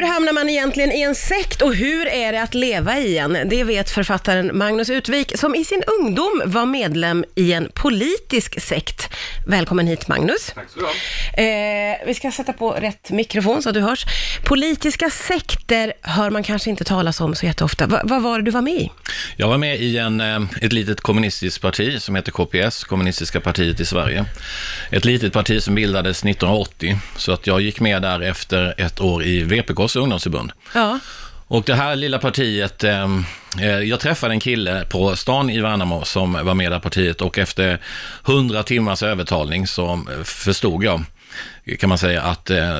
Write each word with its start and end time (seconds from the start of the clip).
Hur 0.00 0.06
hamnar 0.06 0.32
man 0.32 0.48
egentligen 0.48 0.92
i 0.92 1.02
en 1.02 1.14
sekt 1.14 1.62
och 1.62 1.74
hur 1.74 2.06
är 2.06 2.32
det 2.32 2.42
att 2.42 2.54
leva 2.54 2.98
i 2.98 3.18
en? 3.18 3.38
Det 3.44 3.64
vet 3.64 3.90
författaren 3.90 4.58
Magnus 4.58 4.90
Utvik 4.90 5.38
som 5.38 5.54
i 5.54 5.64
sin 5.64 5.82
ungdom 6.00 6.42
var 6.44 6.66
medlem 6.66 7.24
i 7.34 7.52
en 7.52 7.68
politisk 7.74 8.60
sekt. 8.60 9.08
Välkommen 9.46 9.86
hit 9.86 10.08
Magnus. 10.08 10.52
Tack 10.54 10.66
så. 10.70 10.80
Eh, 11.40 12.06
vi 12.06 12.14
ska 12.14 12.32
sätta 12.32 12.52
på 12.52 12.72
rätt 12.72 13.10
mikrofon 13.10 13.62
så 13.62 13.68
att 13.68 13.74
du 13.74 13.80
hörs. 13.80 14.06
Politiska 14.44 15.10
sekter 15.10 15.92
hör 16.02 16.30
man 16.30 16.42
kanske 16.42 16.70
inte 16.70 16.84
talas 16.84 17.20
om 17.20 17.34
så 17.34 17.46
jätteofta. 17.46 17.86
Va, 17.86 18.00
vad 18.04 18.22
var 18.22 18.38
det 18.38 18.44
du 18.44 18.50
var 18.50 18.62
med 18.62 18.74
i? 18.74 18.90
Jag 19.36 19.48
var 19.48 19.58
med 19.58 19.80
i 19.80 19.98
en, 19.98 20.20
eh, 20.20 20.42
ett 20.62 20.72
litet 20.72 21.00
kommunistiskt 21.00 21.62
parti 21.62 22.02
som 22.02 22.14
heter 22.14 22.32
KPS, 22.32 22.84
Kommunistiska 22.84 23.40
partiet 23.40 23.80
i 23.80 23.84
Sverige. 23.84 24.24
Ett 24.90 25.04
litet 25.04 25.32
parti 25.32 25.62
som 25.62 25.74
bildades 25.74 26.24
1980, 26.24 26.98
så 27.16 27.32
att 27.32 27.46
jag 27.46 27.60
gick 27.60 27.80
med 27.80 28.02
där 28.02 28.20
efter 28.20 28.74
ett 28.80 29.00
år 29.00 29.24
i 29.24 29.42
VPKs 29.90 29.96
ungdomsförbund. 29.96 30.52
Ja. 30.74 30.98
Och 31.48 31.62
det 31.64 31.74
här 31.74 31.96
lilla 31.96 32.18
partiet, 32.18 32.84
eh, 32.84 33.04
eh, 33.60 33.66
jag 33.66 34.00
träffade 34.00 34.34
en 34.34 34.40
kille 34.40 34.84
på 34.88 35.16
stan 35.16 35.50
i 35.50 35.60
Värnamo 35.60 36.04
som 36.04 36.32
var 36.32 36.54
med 36.54 36.64
i 36.64 36.68
det 36.68 36.74
här 36.74 36.80
partiet 36.80 37.20
och 37.20 37.38
efter 37.38 37.78
100 38.26 38.62
timmars 38.62 39.02
övertalning 39.02 39.66
så 39.66 39.92
eh, 39.92 40.24
förstod 40.24 40.84
jag, 40.84 41.04
kan 41.78 41.88
man 41.88 41.98
säga, 41.98 42.22
att 42.22 42.50
eh, 42.50 42.78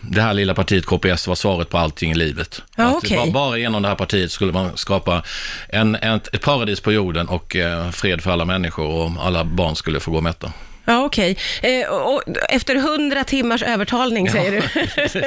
det 0.00 0.22
här 0.22 0.34
lilla 0.34 0.54
partiet 0.54 0.86
KPS 0.86 1.28
var 1.28 1.34
svaret 1.34 1.68
på 1.68 1.78
allting 1.78 2.10
i 2.10 2.14
livet. 2.14 2.62
Ja, 2.76 2.84
att 2.84 2.96
okej. 2.96 3.16
bara, 3.16 3.30
bara 3.30 3.58
genom 3.58 3.82
det 3.82 3.88
här 3.88 3.96
partiet 3.96 4.32
skulle 4.32 4.52
man 4.52 4.76
skapa 4.76 5.22
en, 5.68 5.94
en, 5.94 6.16
ett 6.16 6.40
paradis 6.40 6.80
på 6.80 6.92
jorden 6.92 7.28
och 7.28 7.56
eh, 7.56 7.90
fred 7.90 8.22
för 8.22 8.30
alla 8.30 8.44
människor 8.44 8.86
och 8.86 9.26
alla 9.26 9.44
barn 9.44 9.76
skulle 9.76 10.00
få 10.00 10.10
gå 10.10 10.20
mätta. 10.20 10.52
Ja, 10.88 11.04
okej. 11.04 11.36
Eh, 11.62 11.88
och, 11.88 12.14
och 12.14 12.22
efter 12.48 12.76
hundra 12.76 13.24
timmars 13.24 13.62
övertalning, 13.62 14.30
säger 14.30 14.52
du. 14.52 14.56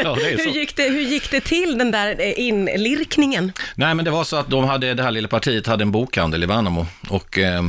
Ja, 0.03 0.15
det 0.15 0.31
är 0.31 0.37
så. 0.37 0.43
hur, 0.43 0.51
gick 0.51 0.75
det, 0.75 0.83
hur 0.83 1.01
gick 1.01 1.31
det 1.31 1.41
till, 1.41 1.77
den 1.77 1.91
där 1.91 2.15
eh, 2.19 2.33
inlirkningen? 2.35 3.51
Nej, 3.75 3.95
men 3.95 4.05
det 4.05 4.11
var 4.11 4.23
så 4.23 4.35
att 4.35 4.49
de 4.49 4.63
hade, 4.63 4.93
det 4.93 5.03
här 5.03 5.11
lilla 5.11 5.27
partiet 5.27 5.67
hade 5.67 5.83
en 5.83 5.91
bokhandel 5.91 6.43
i 6.43 6.45
Värnamo 6.45 6.87
och 7.09 7.37
eh, 7.37 7.63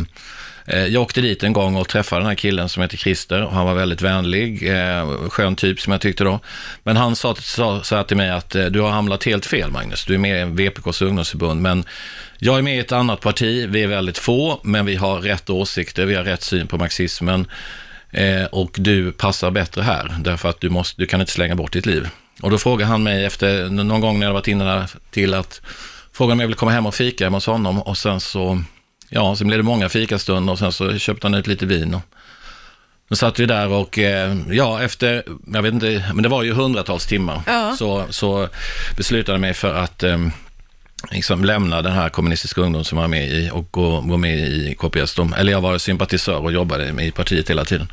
eh, 0.67 0.87
jag 0.87 1.03
åkte 1.03 1.21
dit 1.21 1.43
en 1.43 1.53
gång 1.53 1.77
och 1.77 1.89
träffade 1.89 2.21
den 2.21 2.29
här 2.29 2.35
killen 2.35 2.69
som 2.69 2.83
heter 2.83 2.97
Christer 2.97 3.43
och 3.43 3.53
han 3.53 3.67
var 3.67 3.75
väldigt 3.75 4.03
vänlig, 4.03 4.71
eh, 4.71 5.29
skön 5.29 5.57
typ 5.57 5.81
som 5.81 5.93
jag 5.93 6.01
tyckte 6.01 6.25
då. 6.25 6.41
Men 6.83 6.97
han 6.97 7.17
sa, 7.17 7.35
sa 7.35 7.83
så 7.83 7.97
här 7.97 8.05
till 8.05 8.17
mig 8.17 8.31
att 8.31 8.51
du 8.51 8.81
har 8.81 8.91
hamnat 8.91 9.25
helt 9.25 9.47
fel 9.47 9.71
Magnus, 9.71 10.05
du 10.05 10.15
är 10.15 10.19
med 10.19 10.49
i 10.49 10.51
VPKs 10.51 11.03
ungdomsförbund 11.03 11.61
men 11.61 11.85
jag 12.39 12.59
är 12.59 12.63
med 12.63 12.77
i 12.77 12.79
ett 12.79 12.93
annat 12.93 13.21
parti, 13.21 13.69
vi 13.69 13.83
är 13.83 13.87
väldigt 13.87 14.19
få 14.19 14.61
men 14.63 14.87
vi 14.87 14.97
har 14.97 15.21
rätt 15.21 15.51
åsikter, 15.51 16.07
vi 16.07 16.15
har 16.15 16.25
rätt 16.25 16.43
syn 16.43 16.67
på 16.67 16.79
marxismen 16.79 17.47
eh, 18.13 18.45
och 18.45 18.77
du 18.79 19.13
passar 19.13 19.51
bättre 19.51 19.83
här 19.83 20.17
därför 20.21 20.49
att 20.49 20.61
du, 20.61 20.71
måste, 20.71 21.03
du 21.03 21.07
kan 21.07 21.21
inte 21.21 21.33
slänga 21.33 21.55
bort 21.55 21.73
ditt 21.73 21.87
liv. 21.87 22.09
Och 22.43 22.51
då 22.51 22.59
frågade 22.59 22.91
han 22.91 23.03
mig 23.03 23.25
efter 23.25 23.69
någon 23.69 24.01
gång 24.01 24.19
när 24.19 24.27
jag 24.27 24.33
varit 24.35 24.49
inne 24.49 24.65
där 24.65 24.91
till 25.11 25.35
att 25.35 25.61
fråga 26.13 26.33
om 26.33 26.41
jag 26.41 26.47
ville 26.47 26.57
komma 26.57 26.71
hem 26.73 26.87
och 26.87 26.95
fika 26.95 27.25
hemma 27.25 27.37
hos 27.37 27.47
honom 27.47 27.83
och 27.83 27.97
sen 27.99 28.21
så, 28.21 28.63
ja, 29.09 29.37
sen 29.37 29.47
blev 29.47 29.59
det 29.59 29.63
många 29.63 29.89
fikastunder 29.89 30.53
och 30.53 30.59
sen 30.59 30.73
så 30.73 30.99
köpte 30.99 31.27
han 31.27 31.35
ut 31.35 31.47
lite 31.47 31.67
vin 31.67 31.95
och 31.95 32.03
då 33.09 33.17
satt 33.17 33.39
vi 33.39 33.47
där 33.47 33.69
och 33.69 33.99
eh, 33.99 34.37
ja, 34.51 34.83
efter, 34.83 35.23
jag 35.53 35.63
vet 35.63 35.75
inte, 35.75 36.05
men 36.15 36.23
det 36.23 36.29
var 36.29 36.43
ju 36.43 36.53
hundratals 36.53 37.07
timmar, 37.07 37.41
Ja. 37.47 37.77
så, 37.79 38.05
så 38.11 38.49
beslutade 38.97 39.35
jag 39.35 39.41
mig 39.41 39.55
för 39.55 39.75
att 39.75 40.03
eh, 40.03 40.19
liksom 41.11 41.45
lämna 41.45 41.83
den 41.83 41.93
här 41.93 42.09
kommunistiska 42.09 42.61
ungdom 42.61 42.85
som 42.85 42.99
jag 42.99 43.03
var 43.03 43.09
med 43.09 43.29
i 43.29 43.51
och 43.53 43.69
gå, 43.71 44.01
gå 44.01 44.17
med 44.17 44.39
i 44.39 44.75
KPS. 44.79 45.15
De, 45.15 45.33
eller 45.33 45.53
jag 45.53 45.61
var 45.61 45.79
sympatisör 45.79 46.39
och 46.39 46.53
jobbade 46.53 47.03
i 47.03 47.11
partiet 47.11 47.51
hela 47.51 47.65
tiden. 47.65 47.89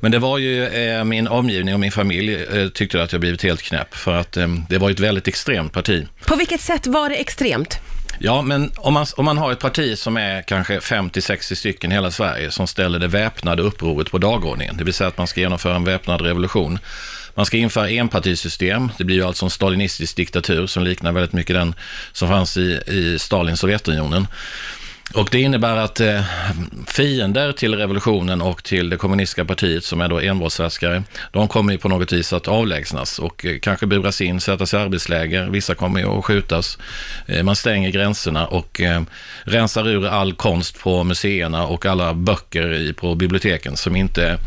Men 0.00 0.12
det 0.12 0.18
var 0.18 0.38
ju 0.38 0.66
eh, 0.66 1.04
min 1.04 1.28
omgivning 1.28 1.74
och 1.74 1.80
min 1.80 1.92
familj 1.92 2.34
eh, 2.34 2.68
tyckte 2.68 3.02
att 3.02 3.12
jag 3.12 3.20
blivit 3.20 3.42
helt 3.42 3.62
knäpp 3.62 3.94
för 3.94 4.14
att 4.14 4.36
eh, 4.36 4.48
det 4.68 4.78
var 4.78 4.90
ett 4.90 5.00
väldigt 5.00 5.28
extremt 5.28 5.72
parti. 5.72 6.06
På 6.26 6.36
vilket 6.36 6.60
sätt 6.60 6.86
var 6.86 7.08
det 7.08 7.16
extremt? 7.16 7.78
Ja, 8.22 8.42
men 8.42 8.72
om 8.76 8.94
man, 8.94 9.06
om 9.16 9.24
man 9.24 9.38
har 9.38 9.52
ett 9.52 9.58
parti 9.58 9.98
som 9.98 10.16
är 10.16 10.42
kanske 10.42 10.78
50-60 10.78 11.54
stycken 11.54 11.92
i 11.92 11.94
hela 11.94 12.10
Sverige 12.10 12.50
som 12.50 12.66
ställer 12.66 12.98
det 12.98 13.08
väpnade 13.08 13.62
upproret 13.62 14.10
på 14.10 14.18
dagordningen, 14.18 14.76
det 14.76 14.84
vill 14.84 14.94
säga 14.94 15.08
att 15.08 15.18
man 15.18 15.26
ska 15.26 15.40
genomföra 15.40 15.76
en 15.76 15.84
väpnad 15.84 16.20
revolution. 16.20 16.78
Man 17.34 17.46
ska 17.46 17.56
införa 17.56 17.90
enpartisystem, 17.90 18.90
det 18.98 19.04
blir 19.04 19.16
ju 19.16 19.22
alltså 19.22 19.46
en 19.46 19.50
stalinistisk 19.50 20.16
diktatur 20.16 20.66
som 20.66 20.84
liknar 20.84 21.12
väldigt 21.12 21.32
mycket 21.32 21.56
den 21.56 21.74
som 22.12 22.28
fanns 22.28 22.56
i, 22.56 22.80
i 22.86 23.18
Stalins 23.18 23.60
Sovjetunionen. 23.60 24.26
Och 25.14 25.28
det 25.30 25.40
innebär 25.40 25.76
att 25.76 26.00
eh, 26.00 26.22
fiender 26.86 27.52
till 27.52 27.74
revolutionen 27.74 28.42
och 28.42 28.64
till 28.64 28.90
det 28.90 28.96
kommunistiska 28.96 29.44
partiet 29.44 29.84
som 29.84 30.00
är 30.00 30.08
då 30.08 30.20
envåldshärskare, 30.20 31.02
de 31.32 31.48
kommer 31.48 31.72
ju 31.72 31.78
på 31.78 31.88
något 31.88 32.12
vis 32.12 32.32
att 32.32 32.48
avlägsnas 32.48 33.18
och 33.18 33.44
eh, 33.44 33.58
kanske 33.58 33.86
buras 33.86 34.20
in, 34.20 34.40
sättas 34.40 34.74
i 34.74 34.76
arbetsläger, 34.76 35.48
vissa 35.48 35.74
kommer 35.74 36.00
ju 36.00 36.06
att 36.06 36.24
skjutas. 36.24 36.78
Eh, 37.26 37.42
man 37.42 37.56
stänger 37.56 37.90
gränserna 37.90 38.46
och 38.46 38.80
eh, 38.80 39.02
rensar 39.42 39.88
ur 39.88 40.06
all 40.06 40.32
konst 40.32 40.78
på 40.78 41.04
museerna 41.04 41.66
och 41.66 41.86
alla 41.86 42.14
böcker 42.14 42.72
i, 42.72 42.92
på 42.92 43.14
biblioteken 43.14 43.76
som 43.76 43.96
inte, 43.96 44.38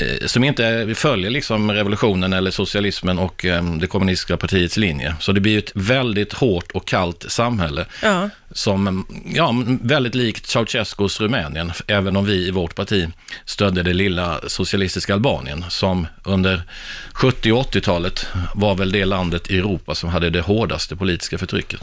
eh, 0.00 0.26
som 0.26 0.44
inte 0.44 0.94
följer 0.94 1.30
liksom 1.30 1.72
revolutionen 1.72 2.32
eller 2.32 2.50
socialismen 2.50 3.18
och 3.18 3.44
eh, 3.44 3.64
det 3.64 3.86
kommunistiska 3.86 4.36
partiets 4.36 4.76
linje. 4.76 5.14
Så 5.20 5.32
det 5.32 5.40
blir 5.40 5.52
ju 5.52 5.58
ett 5.58 5.72
väldigt 5.74 6.32
hårt 6.32 6.72
och 6.72 6.86
kallt 6.86 7.24
samhälle 7.28 7.86
Ja 8.02 8.28
som, 8.52 9.06
ja, 9.34 9.54
väldigt 9.82 10.14
likt 10.14 10.46
Ceausescus 10.46 11.20
Rumänien, 11.20 11.72
även 11.86 12.16
om 12.16 12.24
vi 12.24 12.48
i 12.48 12.50
vårt 12.50 12.74
parti 12.74 13.08
stödde 13.44 13.82
det 13.82 13.92
lilla 13.92 14.40
socialistiska 14.46 15.14
Albanien, 15.14 15.64
som 15.68 16.06
under 16.24 16.62
70 17.12 17.52
och 17.52 17.66
80-talet 17.66 18.26
var 18.54 18.74
väl 18.74 18.92
det 18.92 19.04
landet 19.04 19.50
i 19.50 19.58
Europa 19.58 19.94
som 19.94 20.10
hade 20.10 20.30
det 20.30 20.40
hårdaste 20.40 20.96
politiska 20.96 21.38
förtrycket. 21.38 21.80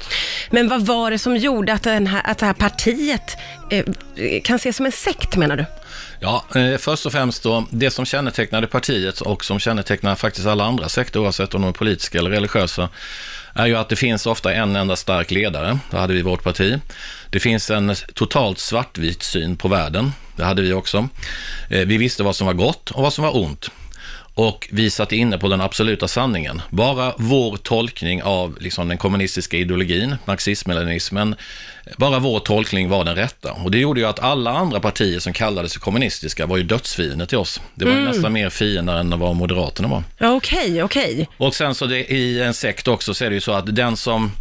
Men 0.52 0.68
vad 0.68 0.86
var 0.86 1.12
det 1.12 1.20
som 1.20 1.38
gjorde 1.38 1.74
att, 1.74 1.86
här, 1.86 2.22
att 2.26 2.38
det 2.38 2.46
här 2.46 2.54
partiet 2.54 3.38
eh, 3.70 3.86
kan 4.44 4.56
ses 4.56 4.76
som 4.76 4.86
en 4.86 4.92
sekt, 4.92 5.36
menar 5.36 5.58
du? 5.58 5.66
Ja, 6.20 6.46
eh, 6.56 6.78
först 6.78 7.06
och 7.06 7.12
främst 7.12 7.44
då, 7.44 7.66
det 7.70 7.92
som 7.92 8.06
kännetecknade 8.06 8.68
partiet 8.68 9.22
och 9.22 9.46
som 9.46 9.60
kännetecknar 9.60 10.16
faktiskt 10.16 10.48
alla 10.48 10.66
andra 10.66 10.90
sekter, 10.90 11.20
oavsett 11.20 11.54
om 11.54 11.62
de 11.62 11.68
är 11.68 11.74
politiska 11.74 12.18
eller 12.18 12.30
religiösa, 12.30 12.90
är 13.54 13.66
ju 13.66 13.76
att 13.76 13.90
det 13.90 13.96
finns 13.96 14.26
ofta 14.26 14.54
en 14.54 14.76
enda 14.76 14.96
stark 14.96 15.32
ledare. 15.32 15.80
Det 15.92 15.98
hade 15.98 16.14
vi 16.14 16.20
i 16.20 16.24
vårt 16.24 16.44
parti. 16.44 16.80
Det 17.30 17.40
finns 17.40 17.70
en 17.70 17.96
totalt 18.14 18.60
svartvit 18.60 19.24
syn 19.24 19.58
på 19.58 19.68
världen. 19.68 20.12
Det 20.36 20.44
hade 20.44 20.62
vi 20.62 20.74
också. 20.74 21.08
Eh, 21.70 21.86
vi 21.86 21.98
visste 21.98 22.24
vad 22.24 22.36
som 22.36 22.48
var 22.48 22.54
gott 22.54 22.92
och 22.92 23.04
vad 23.04 23.14
som 23.14 23.24
var 23.24 23.38
ont. 23.38 23.70
Och 24.40 24.68
vi 24.72 24.90
satt 24.90 25.12
inne 25.12 25.38
på 25.38 25.48
den 25.48 25.62
absoluta 25.62 26.08
sanningen. 26.08 26.62
Bara 26.70 27.14
vår 27.18 27.58
tolkning 27.58 28.24
av 28.24 28.58
liksom, 28.60 28.88
den 28.88 28.98
kommunistiska 28.98 29.58
ideologin, 29.58 30.16
marxism-leninismen, 30.26 31.36
bara 31.98 32.20
vår 32.20 32.40
tolkning 32.40 32.90
var 32.90 33.04
den 33.04 33.16
rätta. 33.16 33.52
Och 33.52 33.72
det 33.72 33.78
gjorde 33.78 34.00
ju 34.00 34.06
att 34.06 34.20
alla 34.20 34.52
andra 34.52 34.80
partier 34.80 35.20
som 35.20 35.34
kallade 35.34 35.70
sig 35.70 35.82
kommunistiska 35.82 36.46
var 36.46 36.58
ju 36.58 36.64
dödsfiender 36.64 37.26
till 37.26 37.38
oss. 37.38 37.62
Det 37.76 37.86
var 37.86 37.92
ju 37.92 38.02
nästan 38.02 38.34
mer 38.34 38.50
fiender 38.50 38.96
än 38.96 39.20
vad 39.20 39.36
Moderaterna 39.36 39.88
var. 39.88 40.04
Ja, 40.18 40.32
okej, 40.36 40.84
okej. 40.84 41.30
Och 41.38 41.56
sen 41.56 41.76
så 41.76 41.86
det, 41.86 42.12
i 42.14 42.42
en 42.42 42.54
sekt 42.54 42.88
också 42.88 43.14
så 43.14 43.26
är 43.26 43.30
det 43.30 43.36
ju 43.36 43.42
så 43.42 43.52
att 43.52 43.76
den 43.76 43.98
som, 43.98 44.32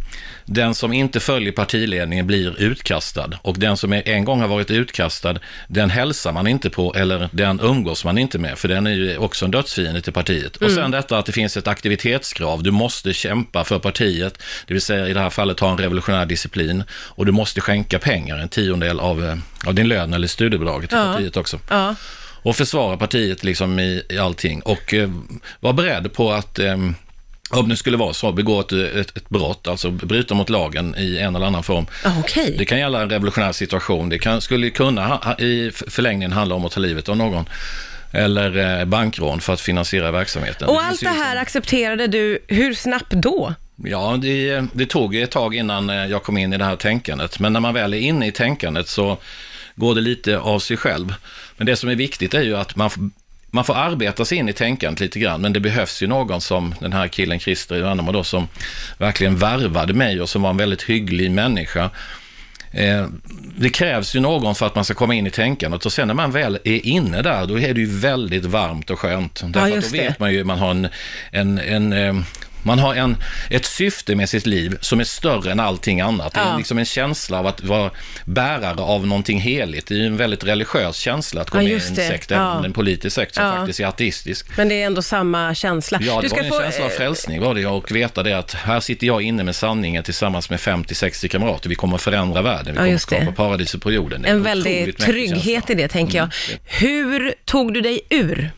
den 0.45 0.75
som 0.75 0.93
inte 0.93 1.19
följer 1.19 1.51
partiledningen 1.51 2.27
blir 2.27 2.59
utkastad. 2.61 3.29
Och 3.41 3.59
den 3.59 3.77
som 3.77 3.93
en 3.93 4.25
gång 4.25 4.41
har 4.41 4.47
varit 4.47 4.71
utkastad, 4.71 5.35
den 5.67 5.89
hälsar 5.89 6.31
man 6.31 6.47
inte 6.47 6.69
på 6.69 6.93
eller 6.95 7.29
den 7.31 7.59
umgås 7.59 8.05
man 8.05 8.17
inte 8.17 8.39
med. 8.39 8.57
För 8.57 8.67
den 8.67 8.87
är 8.87 8.91
ju 8.91 9.17
också 9.17 9.45
en 9.45 9.51
dödsfiende 9.51 10.01
till 10.01 10.13
partiet. 10.13 10.55
Och 10.57 10.71
sen 10.71 10.91
detta 10.91 11.17
att 11.17 11.25
det 11.25 11.31
finns 11.31 11.57
ett 11.57 11.67
aktivitetskrav. 11.67 12.63
Du 12.63 12.71
måste 12.71 13.13
kämpa 13.13 13.63
för 13.63 13.79
partiet, 13.79 14.43
det 14.67 14.73
vill 14.73 14.81
säga 14.81 15.07
i 15.07 15.13
det 15.13 15.19
här 15.19 15.29
fallet 15.29 15.59
ha 15.59 15.71
en 15.71 15.77
revolutionär 15.77 16.25
disciplin. 16.25 16.83
Och 16.91 17.25
du 17.25 17.31
måste 17.31 17.61
skänka 17.61 17.99
pengar, 17.99 18.37
en 18.37 18.49
tiondel 18.49 18.99
av, 18.99 19.25
eh, 19.25 19.35
av 19.67 19.73
din 19.73 19.87
lön 19.87 20.13
eller 20.13 20.27
studiebidraget 20.27 20.89
till 20.89 20.99
Ja. 20.99 21.13
partiet 21.13 21.37
också 21.37 21.59
Ja. 21.69 21.95
och 22.43 22.55
försvara 22.55 22.97
partiet 22.97 23.43
liksom 23.43 23.79
i, 23.79 24.03
i 24.09 24.17
allting 24.17 24.61
och 24.61 24.93
eh, 24.93 25.09
var 25.59 25.73
beredd 25.73 26.13
på 26.13 26.31
att 26.31 26.59
eh, 26.59 26.77
om 27.49 27.69
det 27.69 27.77
skulle 27.77 27.97
vara 27.97 28.13
så, 28.13 28.31
begå 28.31 28.59
ett, 28.59 28.71
ett, 28.71 29.17
ett 29.17 29.29
brott, 29.29 29.67
alltså 29.67 29.91
bryta 29.91 30.33
mot 30.35 30.49
lagen 30.49 30.95
i 30.97 31.17
en 31.17 31.35
eller 31.35 31.45
annan 31.45 31.63
form. 31.63 31.85
Ja, 32.03 32.11
okej. 32.19 32.55
Det 32.57 32.65
kan 32.65 32.79
gälla 32.79 33.01
en 33.01 33.09
revolutionär 33.09 33.51
situation, 33.51 34.09
det 34.09 34.19
kan, 34.19 34.41
skulle 34.41 34.69
kunna 34.69 35.07
ha, 35.07 35.37
i 35.39 35.71
förlängningen 35.87 36.31
handla 36.31 36.55
om 36.55 36.65
att 36.65 36.71
ta 36.71 36.79
livet 36.79 37.09
av 37.09 37.17
någon. 37.17 37.45
Eller 38.11 38.79
eh, 38.79 38.85
bankrån 38.85 39.41
för 39.41 39.53
att 39.53 39.61
finansiera 39.61 40.11
verksamheten. 40.11 40.67
Och 40.67 40.75
Det 40.75 40.81
allt 40.81 40.99
det 40.99 41.07
här 41.09 41.15
liksom- 41.35 41.41
accepterade 41.41 42.07
du, 42.07 42.39
hur 42.47 42.73
snabbt 42.73 43.09
då? 43.11 43.53
Ja, 43.83 44.17
det, 44.21 44.63
det 44.73 44.85
tog 44.85 45.15
ett 45.15 45.31
tag 45.31 45.55
innan 45.55 45.89
eh, 45.89 45.95
jag 46.05 46.23
kom 46.23 46.37
in 46.37 46.53
i 46.53 46.57
det 46.57 46.65
här 46.65 46.75
tänkandet. 46.75 47.39
Men 47.39 47.53
när 47.53 47.59
man 47.59 47.73
väl 47.73 47.93
är 47.93 47.97
inne 47.97 48.27
i 48.27 48.31
tänkandet 48.31 48.87
så 48.87 49.17
går 49.75 49.95
det 49.95 50.01
lite 50.01 50.39
av 50.39 50.59
sig 50.59 50.77
själv. 50.77 51.13
Men 51.57 51.65
det 51.65 51.75
som 51.75 51.89
är 51.89 51.95
viktigt 51.95 52.33
är 52.33 52.41
ju 52.41 52.57
att 52.57 52.75
man, 52.75 53.11
man 53.51 53.63
får 53.63 53.75
arbeta 53.75 54.25
sig 54.25 54.37
in 54.37 54.49
i 54.49 54.53
tänkandet 54.53 54.99
lite 54.99 55.19
grann, 55.19 55.41
men 55.41 55.53
det 55.53 55.59
behövs 55.59 56.03
ju 56.03 56.07
någon 56.07 56.41
som 56.41 56.75
den 56.79 56.93
här 56.93 57.07
killen 57.07 57.39
Christer 57.39 57.75
i 57.75 57.81
Värnamo 57.81 58.11
då, 58.11 58.23
som 58.23 58.47
verkligen 58.97 59.37
värvade 59.37 59.93
mig 59.93 60.21
och 60.21 60.29
som 60.29 60.41
var 60.41 60.49
en 60.49 60.57
väldigt 60.57 60.83
hygglig 60.83 61.31
människa. 61.31 61.89
Eh, 62.71 63.07
det 63.57 63.69
krävs 63.69 64.15
ju 64.15 64.19
någon 64.19 64.55
för 64.55 64.65
att 64.65 64.75
man 64.75 64.85
ska 64.85 64.93
komma 64.93 65.13
in 65.13 65.27
i 65.27 65.31
tänkandet 65.31 65.85
och 65.85 65.93
sen 65.93 66.07
när 66.07 66.15
man 66.15 66.31
väl 66.31 66.59
är 66.63 66.85
inne 66.85 67.21
där, 67.21 67.45
då 67.45 67.59
är 67.59 67.73
det 67.73 67.79
ju 67.79 67.99
väldigt 67.99 68.45
varmt 68.45 68.89
och 68.89 68.99
skönt. 68.99 69.41
Därför 69.45 69.67
att 69.67 69.75
just 69.75 69.91
då 69.91 69.97
det. 69.97 70.03
vet 70.03 70.19
man 70.19 70.33
ju, 70.33 70.43
man 70.43 70.59
har 70.59 70.71
en, 70.71 70.87
en, 71.31 71.59
en, 71.59 71.93
eh, 71.93 72.15
Man 72.63 72.79
har 72.79 72.95
en, 72.95 73.17
ett 73.49 73.65
syfte 73.65 74.15
med 74.15 74.29
sitt 74.29 74.45
liv 74.45 74.77
som 74.81 74.99
är 74.99 75.03
större 75.03 75.51
än 75.51 75.59
allting 75.59 76.01
annat. 76.01 76.33
Det 76.33 76.39
är 76.39 76.49
Ja. 76.49 76.57
liksom 76.57 76.77
en 76.77 76.85
känsla 76.85 77.39
av 77.39 77.47
att 77.47 77.63
vara 77.63 77.91
bärare 78.25 78.81
av 78.81 79.07
någonting 79.07 79.39
heligt. 79.41 79.87
Det 79.87 79.93
är 79.93 79.97
ju 79.99 80.05
en 80.05 80.17
väldigt 80.17 80.43
religiös 80.43 80.97
känsla 80.97 81.41
att 81.41 81.49
gå 81.49 81.57
Ja, 81.57 81.61
med 81.63 81.71
i 81.71 81.73
en 81.75 81.95
sekt, 81.95 82.31
Ja. 82.31 82.65
en 82.65 82.73
politisk 82.73 83.15
sekt 83.15 83.35
som 83.35 83.45
Ja. 83.45 83.55
faktiskt 83.55 83.79
är 83.79 83.85
ateistisk. 83.85 84.57
Men 84.57 84.69
det 84.69 84.81
är 84.81 84.85
ändå 84.85 85.01
samma 85.01 85.55
känsla. 85.55 85.99
Ja, 86.01 86.21
det 86.21 86.27
du 86.27 86.35
var 86.35 86.39
en 86.43 86.49
få, 86.49 86.59
känsla 86.61 86.85
av 86.85 86.91
eh, 86.91 86.97
frälsning 86.97 87.41
var 87.41 87.55
det 87.55 87.65
och 87.65 87.91
veta 87.91 88.23
det 88.23 88.33
att 88.33 88.53
här 88.53 88.79
sitter 88.79 89.07
jag 89.07 89.21
inne 89.21 89.43
med 89.43 89.55
sanningen 89.55 90.03
tillsammans 90.03 90.49
med 90.49 90.59
50-60 90.59 91.27
kamrater. 91.27 91.69
Vi 91.69 91.75
kommer 91.75 91.95
att 91.95 92.01
förändra 92.01 92.41
världen, 92.41 92.65
vi 92.65 92.71
Ja, 92.71 92.75
kommer 92.83 92.95
att 92.95 93.01
skapa 93.01 93.31
paradiset 93.31 93.81
på 93.81 93.91
jorden. 93.91 94.25
En 94.25 94.31
otroligt 94.41 94.45
väldig 94.65 94.85
mäktig 94.87 95.05
trygghet 95.05 95.69
i 95.69 95.73
det, 95.73 95.87
tänker 95.87 96.17
jag. 96.17 96.23
Mm, 96.49 96.59
Hur 96.65 97.33
tog 97.45 97.73
du 97.73 97.81
dig 97.81 98.01
ur? 98.09 98.51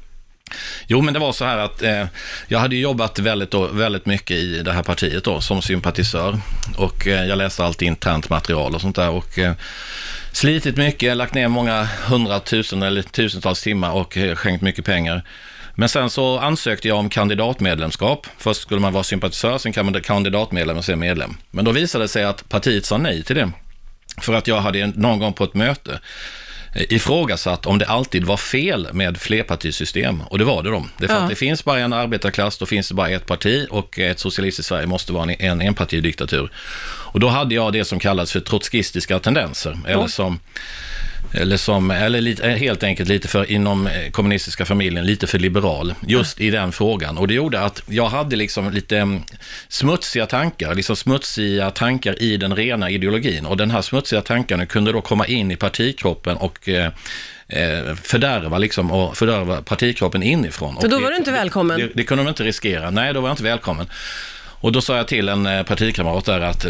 Jo, 0.87 1.01
men 1.01 1.13
det 1.13 1.19
var 1.19 1.31
så 1.31 1.45
här 1.45 1.57
att 1.57 1.81
eh, 1.81 2.05
jag 2.47 2.59
hade 2.59 2.75
jobbat 2.75 3.19
väldigt, 3.19 3.53
väldigt 3.53 4.05
mycket 4.05 4.37
i 4.37 4.61
det 4.61 4.71
här 4.71 4.83
partiet 4.83 5.23
då, 5.23 5.41
som 5.41 5.61
sympatisör. 5.61 6.39
Och 6.77 7.07
eh, 7.07 7.25
jag 7.25 7.37
läste 7.37 7.65
allt 7.65 7.81
internt 7.81 8.29
material 8.29 8.75
och 8.75 8.81
sånt 8.81 8.95
där. 8.95 9.09
Och 9.09 9.39
eh, 9.39 9.53
slitit 10.31 10.77
mycket, 10.77 11.17
lagt 11.17 11.33
ner 11.33 11.47
många 11.47 11.87
hundratusen 12.05 12.83
eller 12.83 13.01
tusentals 13.01 13.61
timmar 13.61 13.91
och 13.91 14.17
eh, 14.17 14.35
skänkt 14.35 14.61
mycket 14.61 14.85
pengar. 14.85 15.23
Men 15.75 15.89
sen 15.89 16.09
så 16.09 16.39
ansökte 16.39 16.87
jag 16.87 16.97
om 16.97 17.09
kandidatmedlemskap. 17.09 18.27
Först 18.37 18.61
skulle 18.61 18.81
man 18.81 18.93
vara 18.93 19.03
sympatisör, 19.03 19.57
sen 19.57 19.73
kan 19.73 19.85
man 19.85 20.01
kandidatmedlem 20.01 20.77
och 20.77 20.85
sen 20.85 20.99
medlem. 20.99 21.37
Men 21.51 21.65
då 21.65 21.71
visade 21.71 22.03
det 22.03 22.07
sig 22.07 22.23
att 22.23 22.49
partiet 22.49 22.85
sa 22.85 22.97
nej 22.97 23.23
till 23.23 23.35
det. 23.35 23.51
För 24.21 24.33
att 24.33 24.47
jag 24.47 24.61
hade 24.61 24.87
någon 24.87 25.19
gång 25.19 25.33
på 25.33 25.43
ett 25.43 25.53
möte 25.53 25.99
ifrågasatt 26.75 27.65
om 27.65 27.77
det 27.77 27.85
alltid 27.85 28.23
var 28.23 28.37
fel 28.37 28.87
med 28.93 29.17
flerpartisystem. 29.17 30.21
Och 30.21 30.37
det 30.37 30.43
var 30.45 30.63
det 30.63 30.69
då. 30.69 30.85
Det 30.97 31.09
Ja. 31.09 31.15
att 31.15 31.29
det 31.29 31.35
finns 31.35 31.65
bara 31.65 31.79
en 31.79 31.93
arbetarklass, 31.93 32.57
då 32.57 32.65
finns 32.65 32.87
det 32.87 32.93
bara 32.93 33.09
ett 33.09 33.25
parti 33.25 33.67
och 33.69 33.99
ett 33.99 34.19
socialistiskt 34.19 34.69
Sverige 34.69 34.87
måste 34.87 35.13
vara 35.13 35.23
en, 35.23 35.29
en 35.29 35.61
enpartidiktatur. 35.61 36.51
Och 37.13 37.19
då 37.19 37.27
hade 37.27 37.55
jag 37.55 37.73
det 37.73 37.85
som 37.85 37.99
kallas 37.99 38.31
för 38.31 38.39
trotskistiska 38.39 39.19
tendenser, 39.19 39.79
eller 39.87 40.07
som 40.07 40.39
eller, 41.33 41.57
som, 41.57 41.91
eller 41.91 42.21
lite, 42.21 42.49
eh, 42.49 42.55
helt 42.57 42.83
enkelt 42.83 43.09
lite 43.09 43.27
för 43.27 43.51
inom 43.51 43.87
eh, 43.87 44.11
kommunistiska 44.11 44.65
familjen, 44.65 45.05
lite 45.05 45.27
för 45.27 45.39
liberal, 45.39 45.93
just 46.07 46.41
i 46.41 46.49
den 46.49 46.71
frågan. 46.71 47.17
Och 47.17 47.27
det 47.27 47.33
gjorde 47.33 47.61
att 47.61 47.83
jag 47.87 48.05
hade 48.09 48.35
liksom 48.35 48.71
lite 48.71 48.97
mm, 48.97 49.21
smutsiga 49.67 50.25
tankar, 50.25 50.75
liksom 50.75 50.95
smutsiga 50.95 51.71
tankar 51.71 52.21
i 52.21 52.37
den 52.37 52.55
rena 52.55 52.89
ideologin. 52.89 53.45
Och 53.45 53.57
den 53.57 53.71
här 53.71 53.81
smutsiga 53.81 54.21
tankarna 54.21 54.65
kunde 54.65 54.91
då 54.91 55.01
komma 55.01 55.27
in 55.27 55.51
i 55.51 55.55
partikroppen 55.55 56.37
och 56.37 56.69
eh, 56.69 56.91
eh, 57.47 57.95
fördärva, 58.03 58.57
liksom, 58.57 58.91
och 58.91 59.17
fördärva 59.17 59.61
partikroppen 59.61 60.23
inifrån. 60.23 60.77
Så 60.81 60.87
då 60.87 60.99
var 60.99 61.03
det- 61.09 61.09
du 61.13 61.17
inte 61.17 61.31
välkommen? 61.31 61.79
Det, 61.79 61.89
det 61.93 62.03
kunde 62.03 62.23
de 62.23 62.29
inte 62.29 62.43
riskera. 62.43 62.89
Nej, 62.89 63.13
då 63.13 63.21
var 63.21 63.29
jag 63.29 63.33
inte 63.33 63.43
välkommen. 63.43 63.87
Och 64.63 64.71
då 64.71 64.81
sa 64.81 64.97
jag 64.97 65.07
till 65.07 65.29
en 65.29 65.65
partikamrat 65.65 66.25
där 66.25 66.39
att 66.41 66.65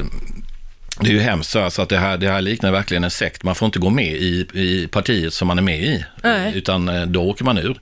det 1.02 1.10
är 1.10 1.14
ju 1.14 1.20
hemskt 1.20 1.50
så 1.50 1.60
alltså 1.60 1.82
att 1.82 1.90
det 1.90 1.98
här, 1.98 2.18
det 2.18 2.30
här 2.30 2.42
liknar 2.42 2.72
verkligen 2.72 3.04
en 3.04 3.12
sekt. 3.12 3.44
Man 3.44 3.56
får 3.56 3.66
inte 3.66 3.80
gå 3.80 3.90
med 3.90 4.14
i, 4.14 4.48
i 4.54 4.88
partiet 4.92 5.34
som 5.34 5.48
man 5.48 5.58
är 5.58 5.62
med 5.62 5.80
i, 5.84 6.06
Nej. 6.24 6.52
utan 6.56 6.90
eh, 6.90 7.06
då 7.06 7.24
åker 7.24 7.46
man 7.46 7.58
ur. 7.58 7.80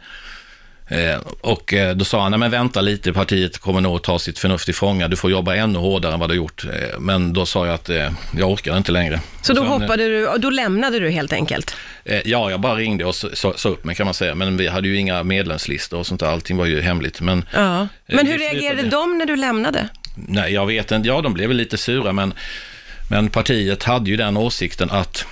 Eh, 0.88 1.19
och 1.42 1.74
eh, 1.74 1.95
då 1.95 2.06
sa 2.06 2.21
han, 2.21 2.31
nej 2.31 2.39
men 2.39 2.51
vänta 2.51 2.81
lite, 2.81 3.13
partiet 3.13 3.57
kommer 3.57 3.81
nog 3.81 3.95
att 3.95 4.04
ta 4.04 4.19
sitt 4.19 4.39
förnuft 4.39 4.69
i 4.69 4.74
fånga, 4.74 5.07
du 5.07 5.16
får 5.16 5.31
jobba 5.31 5.56
ännu 5.56 5.80
hårdare 5.80 6.13
än 6.13 6.19
vad 6.19 6.30
du 6.30 6.33
har 6.33 6.38
gjort. 6.38 6.66
Men 7.00 7.33
då 7.33 7.45
sa 7.45 7.66
jag 7.66 7.75
att 7.75 7.89
jag 8.38 8.51
orkar 8.51 8.77
inte 8.77 8.92
längre. 8.92 9.19
Så 9.42 9.54
då 9.54 9.63
eh, 9.63 9.68
hoppade 9.68 10.04
du, 10.04 10.30
då 10.38 10.50
lämnade 10.50 11.00
du 11.00 11.10
helt 11.10 11.33
enkelt? 11.33 11.75
Ja, 12.04 12.51
jag 12.51 12.60
bara 12.60 12.75
ringde 12.75 13.06
och 13.06 13.16
sa 13.16 13.69
upp 13.69 13.83
mig 13.83 13.95
kan 13.95 14.06
man 14.06 14.13
säga. 14.13 14.36
Men 14.36 14.57
vi 14.57 14.68
hade 14.68 14.88
ju 14.88 14.98
inga 14.98 15.24
medlemslistor 15.24 15.98
och 16.00 16.07
sånt 16.07 16.19
där. 16.19 16.27
Allting 16.27 16.57
var 16.57 16.66
ju 16.66 16.81
hemligt. 16.81 17.21
Men, 17.21 17.45
Ja. 17.54 17.88
Men 18.07 18.27
hur 18.27 18.38
reagerade 18.38 18.81
de 18.83 19.18
när 19.18 19.25
du 19.25 19.36
lämnade? 19.36 19.89
nej, 20.27 20.54
jag 20.54 20.66
vet 20.66 20.92
inte. 20.92 21.07
Ja, 21.07 21.21
de 21.21 21.33
blev 21.33 21.48
väl 21.48 21.57
lite 21.57 21.77
sura, 21.77 22.12
men, 22.13 22.33
men 23.09 23.29
partiet 23.29 23.83
hade 23.83 24.09
ju 24.09 24.17
den 24.17 24.38
åsikten 24.38 24.89
att 24.91 25.25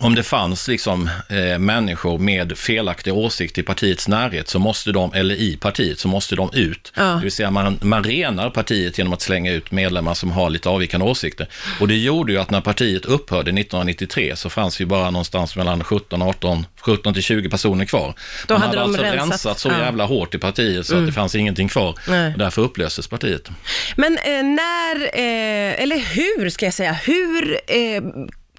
om 0.00 0.14
det 0.14 0.22
fanns 0.22 0.68
liksom 0.68 1.10
eh, 1.28 1.58
människor 1.58 2.18
med 2.18 2.58
felaktig 2.58 3.14
åsikt 3.14 3.58
i 3.58 3.62
partiets 3.62 4.08
närhet 4.08 4.48
så 4.48 4.58
måste 4.58 4.92
de, 4.92 5.12
eller 5.12 5.34
i 5.34 5.56
partiet, 5.56 5.98
så 5.98 6.08
måste 6.08 6.36
de 6.36 6.50
ut. 6.52 6.92
Ja. 6.96 7.04
Det 7.04 7.22
vill 7.22 7.32
säga 7.32 7.50
man, 7.50 7.78
man 7.82 8.04
renar 8.04 8.50
partiet 8.50 8.98
genom 8.98 9.12
att 9.12 9.20
slänga 9.20 9.52
ut 9.52 9.70
medlemmar 9.70 10.14
som 10.14 10.30
har 10.30 10.50
lite 10.50 10.68
avvikande 10.68 11.06
åsikter. 11.06 11.46
Och 11.80 11.88
det 11.88 11.96
gjorde 11.96 12.32
ju 12.32 12.38
att 12.38 12.50
när 12.50 12.60
partiet 12.60 13.04
upphörde 13.04 13.50
1993 13.50 14.36
så 14.36 14.50
fanns 14.50 14.80
ju 14.80 14.86
bara 14.86 15.10
någonstans 15.10 15.56
mellan 15.56 15.84
17, 15.84 16.22
18, 16.22 16.66
17 16.80 17.14
till 17.14 17.22
20 17.22 17.50
personer 17.50 17.84
kvar. 17.84 18.14
Då 18.46 18.54
man 18.54 18.62
hade 18.62 18.78
hade 18.78 18.92
de 18.92 18.96
alltså 18.96 19.02
rensat, 19.02 19.30
rensat, 19.30 19.58
så 19.58 19.68
ja. 19.68 19.72
Mm. 19.72 19.84
jävla 19.84 20.04
hårt 20.04 20.34
i 20.34 20.38
partiet 20.38 20.86
så 20.86 20.98
att 20.98 21.06
det 21.06 21.12
fanns 21.12 21.34
ingenting 21.34 21.68
kvar. 21.68 21.98
Nej. 22.08 22.32
Och 22.32 22.38
därför 22.38 22.62
upplöstes 22.62 23.06
partiet. 23.06 23.48
Men 23.96 24.18
eh, 24.18 24.42
när, 24.42 25.18
eh, 25.18 25.37
eller 25.78 25.98
hur 25.98 26.50
ska 26.50 26.64
jag 26.64 26.74
säga, 26.74 26.92
hur 26.92 27.60
eh, 27.66 28.02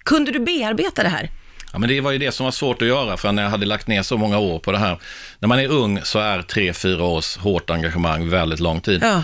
kunde 0.03 0.31
du 0.31 0.39
bearbeta 0.39 1.03
det 1.03 1.09
här? 1.09 1.29
Ja, 1.73 1.79
men 1.79 1.89
det 1.89 2.01
var 2.01 2.11
ju 2.11 2.17
det 2.17 2.31
som 2.31 2.43
var 2.43 2.51
svårt 2.51 2.81
att 2.81 2.87
göra, 2.87 3.17
för 3.17 3.31
när 3.31 3.43
jag 3.43 3.49
hade 3.49 3.65
lagt 3.65 3.87
ner 3.87 4.03
så 4.03 4.17
många 4.17 4.37
år 4.37 4.59
på 4.59 4.71
det 4.71 4.77
här. 4.77 4.97
När 5.39 5.47
man 5.47 5.59
är 5.59 5.67
ung 5.67 5.99
så 6.03 6.19
är 6.19 6.41
tre, 6.41 6.73
fyra 6.73 7.03
års 7.03 7.37
hårt 7.37 7.69
engagemang 7.69 8.29
väldigt 8.29 8.59
lång 8.59 8.81
tid. 8.81 8.99
Ja. 9.03 9.23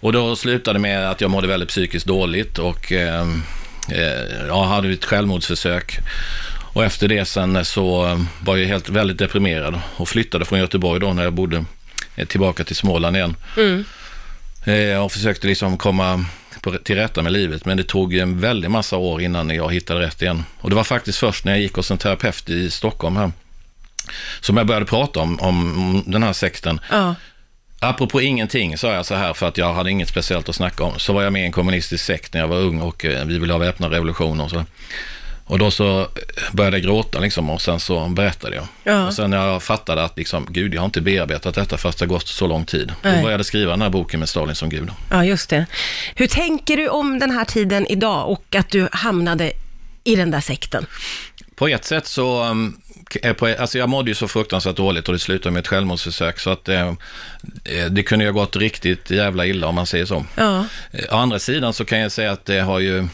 Och 0.00 0.12
då 0.12 0.36
slutade 0.36 0.78
med 0.78 1.10
att 1.10 1.20
jag 1.20 1.30
mådde 1.30 1.46
väldigt 1.46 1.68
psykiskt 1.68 2.06
dåligt 2.06 2.58
och 2.58 2.92
eh, 2.92 3.28
eh, 3.90 4.46
jag 4.48 4.64
hade 4.64 4.92
ett 4.92 5.04
självmordsförsök. 5.04 5.98
Och 6.74 6.84
efter 6.84 7.08
det 7.08 7.24
sen 7.24 7.64
så 7.64 8.18
var 8.40 8.56
jag 8.56 8.66
helt 8.66 8.88
väldigt 8.88 9.18
deprimerad 9.18 9.80
och 9.96 10.08
flyttade 10.08 10.44
från 10.44 10.58
Göteborg 10.58 11.00
då 11.00 11.12
när 11.12 11.24
jag 11.24 11.32
bodde 11.32 11.64
eh, 12.16 12.26
tillbaka 12.26 12.64
till 12.64 12.76
Småland 12.76 13.16
igen. 13.16 13.36
Eh, 14.64 15.04
och 15.04 15.12
försökte 15.12 15.46
liksom 15.46 15.78
komma 15.78 16.24
på, 16.64 16.78
till 16.78 16.96
rätta 16.96 17.22
med 17.22 17.32
livet, 17.32 17.64
men 17.64 17.76
det 17.76 17.84
tog 17.84 18.14
en 18.14 18.40
väldig 18.40 18.70
massa 18.70 18.96
år 18.96 19.22
innan 19.22 19.50
jag 19.50 19.72
hittade 19.72 20.00
rätt 20.00 20.22
igen. 20.22 20.44
Och 20.60 20.70
det 20.70 20.76
var 20.76 20.84
faktiskt 20.84 21.18
först 21.18 21.44
när 21.44 21.52
jag 21.52 21.60
gick 21.60 21.74
hos 21.74 21.90
en 21.90 21.98
terapeut 21.98 22.48
i 22.48 22.70
Stockholm 22.70 23.16
här, 23.16 23.32
som 24.40 24.56
jag 24.56 24.66
började 24.66 24.86
prata 24.86 25.20
om, 25.20 25.40
om 25.40 26.04
den 26.06 26.22
här 26.22 26.32
sekten. 26.32 26.80
Ja. 26.90 27.14
Apropå 27.80 28.20
ingenting 28.20 28.78
sa 28.78 28.92
jag 28.92 29.06
så 29.06 29.14
här 29.14 29.32
för 29.32 29.48
att 29.48 29.58
jag 29.58 29.74
hade 29.74 29.90
inget 29.90 30.08
speciellt 30.08 30.48
att 30.48 30.54
snacka 30.54 30.84
om. 30.84 30.98
Så 30.98 31.12
var 31.12 31.22
jag 31.22 31.32
med 31.32 31.42
i 31.42 31.46
en 31.46 31.52
kommunistisk 31.52 32.04
sekt 32.04 32.34
när 32.34 32.40
jag 32.40 32.48
var 32.48 32.56
ung 32.56 32.80
och 32.80 33.04
eh, 33.04 33.24
vi 33.24 33.38
ville 33.38 33.52
ha 33.52 33.58
väpnad 33.58 33.92
revolution 33.92 34.40
och 34.40 34.50
så. 34.50 34.64
Och 35.46 35.58
då 35.58 35.70
så 35.70 36.08
började 36.52 36.76
jag 36.76 36.84
gråta 36.84 37.18
liksom 37.20 37.50
och 37.50 37.62
sen 37.62 37.80
så 37.80 38.08
berättade 38.08 38.56
jag. 38.56 38.66
Ja. 38.84 39.06
Och 39.06 39.14
sen 39.14 39.30
när 39.30 39.46
jag 39.46 39.62
fattade 39.62 40.04
att 40.04 40.18
liksom, 40.18 40.46
gud 40.50 40.74
jag 40.74 40.80
har 40.80 40.86
inte 40.86 41.00
bearbetat 41.00 41.54
detta 41.54 41.76
fast 41.76 41.98
det 41.98 42.04
har 42.04 42.08
gått 42.08 42.28
så 42.28 42.46
lång 42.46 42.64
tid. 42.64 42.92
Nej. 43.02 43.16
Då 43.16 43.22
började 43.22 43.38
jag 43.38 43.46
skriva 43.46 43.70
den 43.70 43.82
här 43.82 43.90
boken 43.90 44.20
med 44.20 44.28
Stalin 44.28 44.54
som 44.54 44.68
gud. 44.68 44.90
ja, 45.10 45.24
just 45.24 45.50
det. 45.50 45.66
Hur 46.14 46.26
tänker 46.26 46.76
du 46.76 46.88
om 46.88 47.18
den 47.18 47.30
här 47.30 47.44
tiden 47.44 47.86
idag 47.86 48.30
och 48.30 48.54
att 48.54 48.70
du 48.70 48.88
hamnade 48.92 49.52
i 50.04 50.16
den 50.16 50.30
där 50.30 50.40
sekten? 50.40 50.86
På 51.54 51.68
ett 51.68 51.84
sätt 51.84 52.06
så, 52.06 52.44
um, 52.44 52.80
på, 53.38 53.46
alltså 53.58 53.78
jag 53.78 53.88
mådde 53.88 54.10
ju 54.10 54.14
så 54.14 54.28
fruktansvärt 54.28 54.76
dåligt 54.76 55.08
och 55.08 55.12
det 55.12 55.18
slutade 55.18 55.50
med 55.52 55.60
ett 55.60 55.68
självmordsförsök 55.68 56.38
så 56.38 56.50
att 56.50 56.68
eh, 56.68 56.88
eh, 56.88 57.86
det 57.90 58.02
kunde 58.02 58.24
ju 58.24 58.30
ha 58.30 58.40
gått 58.40 58.56
riktigt 58.56 59.10
jävla 59.10 59.46
illa 59.46 59.66
om 59.66 59.74
man 59.74 59.86
säger 59.86 60.04
så. 60.06 60.24
Ja. 60.36 60.66
Eh, 60.92 61.14
Å 61.14 61.16
andra 61.16 61.38
sidan 61.38 61.72
så 61.72 61.84
kan 61.84 61.98
jag 61.98 62.12
säga 62.12 62.32
att 62.32 62.44
det 62.44 62.60
har 62.60 62.78
ju... 62.80 63.08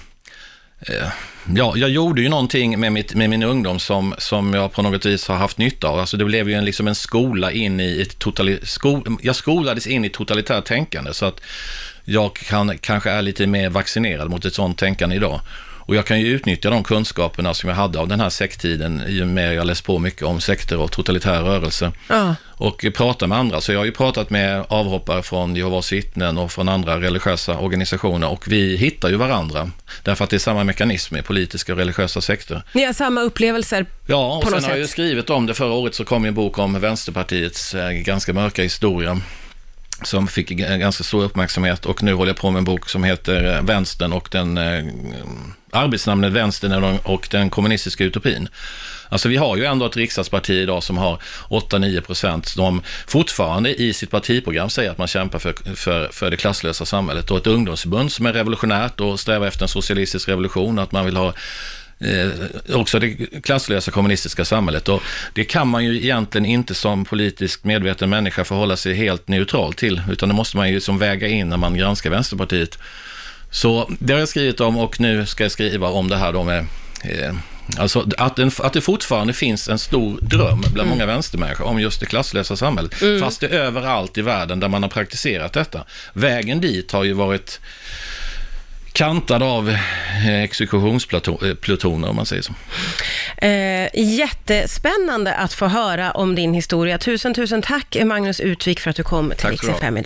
Eh, 0.80 1.08
ja, 1.54 1.72
jag 1.76 1.90
gjorde 1.90 2.22
ju 2.22 2.28
någonting 2.28 2.80
med, 2.80 2.92
mitt, 2.92 3.14
med 3.14 3.30
min 3.30 3.42
ungdom 3.42 3.78
som, 3.78 4.14
som 4.18 4.54
jag 4.54 4.72
på 4.72 4.82
något 4.82 5.06
vis 5.06 5.28
har 5.28 5.36
haft 5.36 5.58
nytta 5.58 5.88
av. 5.88 5.98
Alltså 5.98 6.16
det 6.16 6.24
blev 6.24 6.48
ju 6.48 6.54
en, 6.54 6.64
liksom 6.64 6.88
en 6.88 6.94
skola 6.94 7.52
in 7.52 7.80
i 7.80 8.00
ett 8.00 8.18
totali, 8.18 8.58
sko, 8.62 9.02
Jag 9.22 9.36
skolades 9.36 9.86
in 9.86 10.04
i 10.04 10.08
totalitärt 10.08 10.64
tänkande 10.64 11.14
så 11.14 11.26
att 11.26 11.40
jag 12.04 12.34
kan, 12.34 12.78
kanske 12.78 13.10
är 13.10 13.22
lite 13.22 13.46
mer 13.46 13.70
vaccinerad 13.70 14.30
mot 14.30 14.44
ett 14.44 14.54
sånt 14.54 14.78
tänkande 14.78 15.16
idag. 15.16 15.40
Och 15.90 15.96
jag 15.96 16.06
kan 16.06 16.20
ju 16.20 16.26
utnyttja 16.26 16.70
de 16.70 16.84
kunskaperna 16.84 17.54
som 17.54 17.68
jag 17.68 17.76
hade 17.76 17.98
av 17.98 18.08
den 18.08 18.20
här 18.20 18.30
sekttiden 18.30 19.02
i 19.08 19.22
och 19.22 19.26
med 19.26 19.54
jag 19.54 19.66
läst 19.66 19.84
på 19.84 19.98
mycket 19.98 20.22
om 20.22 20.40
sekter 20.40 20.78
och 20.78 20.92
totalitär 20.92 21.42
rörelse 21.42 21.92
Ja. 22.08 22.34
och 22.48 22.86
prata 22.94 23.26
med 23.26 23.38
andra. 23.38 23.60
Så 23.60 23.72
jag 23.72 23.78
har 23.80 23.84
ju 23.84 23.92
pratat 23.92 24.30
med 24.30 24.64
avhoppare 24.68 25.22
från 25.22 25.56
Jehovas 25.56 25.92
vittnen 25.92 26.38
och 26.38 26.52
från 26.52 26.68
andra 26.68 27.00
religiösa 27.00 27.58
organisationer 27.58 28.28
och 28.28 28.48
vi 28.48 28.76
hittar 28.76 29.08
ju 29.08 29.16
varandra. 29.16 29.70
Därför 30.02 30.24
att 30.24 30.30
det 30.30 30.36
är 30.36 30.38
samma 30.38 30.64
mekanism 30.64 31.16
i 31.16 31.22
politiska 31.22 31.72
och 31.72 31.78
religiösa 31.78 32.20
sekter. 32.20 32.62
Ni 32.72 32.84
har 32.84 32.92
samma 32.92 33.20
upplevelser? 33.20 33.86
Ja, 34.06 34.36
och 34.36 34.42
På 34.42 34.48
sen 34.48 34.54
något 34.56 34.64
har 34.64 34.70
jag 34.70 34.78
ju 34.78 34.84
sätt. 34.84 34.90
skrivit 34.92 35.30
om 35.30 35.46
det. 35.46 35.54
Förra 35.54 35.72
året 35.72 35.94
så 35.94 36.04
kom 36.04 36.24
en 36.24 36.34
bok 36.34 36.58
om 36.58 36.80
Vänsterpartiets 36.80 37.74
eh, 37.74 37.90
ganska 37.90 38.32
mörka 38.32 38.62
historia 38.62 39.20
som 40.02 40.28
fick 40.28 40.48
ganska 40.48 41.04
stor 41.04 41.24
uppmärksamhet 41.24 41.86
och 41.86 42.02
nu 42.02 42.12
håller 42.14 42.30
jag 42.30 42.36
på 42.36 42.50
med 42.50 42.58
en 42.58 42.64
bok 42.64 42.88
som 42.88 43.04
heter 43.04 43.54
eh, 43.56 43.62
Vänstern 43.62 44.12
och 44.12 44.28
den, 44.32 44.58
eh, 44.58 44.84
arbetsnamnet 45.72 46.32
Vänstern 46.32 46.98
och 47.02 47.28
den- 47.30 47.50
kommunistiska 47.50 48.04
utopin. 48.04 48.48
Alltså 49.08 49.28
vi 49.28 49.36
har 49.36 49.56
ju 49.56 49.64
ändå 49.64 49.86
ett 49.86 49.96
riksdagsparti 49.96 50.50
idag 50.50 50.82
som 50.82 50.98
har 50.98 51.18
8-9 51.48 52.00
procent 52.00 52.46
som 52.46 52.82
fortfarande 53.06 53.82
i 53.82 53.92
sitt 53.92 54.10
partiprogram 54.10 54.70
säger 54.70 54.90
att 54.90 54.98
man 54.98 55.08
kämpar 55.08 55.38
för, 55.38 55.74
för, 55.74 56.08
för 56.12 56.30
det 56.30 56.36
klasslösa 56.36 56.84
samhället 56.84 57.30
och 57.30 57.38
ett 57.38 57.46
ungdomsförbund 57.46 58.12
som 58.12 58.26
är 58.26 58.32
revolutionärt 58.32 59.00
och 59.00 59.20
strävar 59.20 59.46
efter 59.46 59.62
en 59.62 59.68
socialistisk 59.68 60.28
revolution, 60.28 60.78
att 60.78 60.92
man 60.92 61.04
vill 61.04 61.16
ha 61.16 61.32
eh, 61.98 62.28
också 62.74 62.98
det 62.98 63.42
klasslösa 63.42 63.90
kommunistiska 63.90 64.44
samhället. 64.44 64.88
Och 64.88 65.02
det 65.34 65.44
kan 65.44 65.68
man 65.68 65.84
ju 65.84 65.96
egentligen 65.96 66.46
inte 66.46 66.74
som 66.74 67.04
politiskt 67.04 67.64
medveten 67.64 68.10
människa 68.10 68.44
förhålla 68.44 68.76
sig 68.76 68.94
helt 68.94 69.28
neutral 69.28 69.72
till, 69.72 70.02
utan 70.10 70.28
det 70.28 70.34
måste 70.34 70.56
man 70.56 70.70
ju 70.70 70.80
som 70.80 70.98
väga 70.98 71.28
in 71.28 71.48
när 71.48 71.56
man 71.56 71.76
granskar 71.76 72.10
Vänsterpartiet. 72.10 72.78
Så 73.50 73.90
det 73.98 74.12
har 74.12 74.20
jag 74.20 74.28
skrivit 74.28 74.60
om 74.60 74.78
och 74.78 75.00
nu 75.00 75.26
ska 75.26 75.44
jag 75.44 75.52
skriva 75.52 75.88
om 75.88 76.08
det 76.08 76.16
här 76.16 76.32
då 76.32 76.44
med 76.44 76.66
eh, 77.04 77.34
Alltså 77.78 78.06
att, 78.18 78.38
en, 78.38 78.50
att 78.58 78.72
det 78.72 78.80
fortfarande 78.80 79.32
finns 79.32 79.68
en 79.68 79.78
stor 79.78 80.18
dröm 80.22 80.60
bland 80.60 80.76
mm. 80.76 80.88
många 80.88 81.06
vänstermänniskor 81.06 81.66
om 81.66 81.80
just 81.80 82.00
det 82.00 82.06
klasslösa 82.06 82.56
samhället. 82.56 83.02
Mm. 83.02 83.20
Fast 83.20 83.40
det 83.40 83.46
är 83.46 83.50
överallt 83.50 84.18
i 84.18 84.22
världen 84.22 84.60
där 84.60 84.68
man 84.68 84.82
har 84.82 84.90
praktiserat 84.90 85.52
detta. 85.52 85.84
Vägen 86.12 86.60
dit 86.60 86.92
har 86.92 87.04
ju 87.04 87.12
varit 87.12 87.60
kantad 88.92 89.42
av 89.42 89.68
eh, 89.68 90.42
exekutionsplutoner 90.42 92.08
om 92.08 92.16
man 92.16 92.26
säger 92.26 92.42
så. 92.42 92.52
Eh, 93.46 93.88
jättespännande 93.94 95.34
att 95.34 95.52
få 95.52 95.66
höra 95.66 96.10
om 96.10 96.34
din 96.34 96.54
historia. 96.54 96.98
Tusen, 96.98 97.34
tusen 97.34 97.62
tack 97.62 97.96
Magnus 98.04 98.40
Utvik 98.40 98.80
för 98.80 98.90
att 98.90 98.96
du 98.96 99.02
kom 99.02 99.32
till 99.36 99.48
Riks 99.48 99.68
FM 99.68 99.96
idag. 99.96 99.98